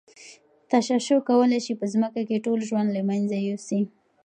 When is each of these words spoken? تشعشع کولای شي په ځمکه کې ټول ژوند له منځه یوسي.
تشعشع 0.71 1.19
کولای 1.29 1.59
شي 1.65 1.73
په 1.79 1.85
ځمکه 1.93 2.21
کې 2.27 2.43
ټول 2.45 2.59
ژوند 2.69 2.89
له 2.93 3.01
منځه 3.09 3.35
یوسي. 3.47 3.81